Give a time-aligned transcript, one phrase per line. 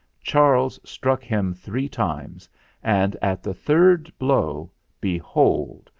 [0.23, 2.49] Charles struck him three times,
[2.81, 5.89] and at the third blow, behold!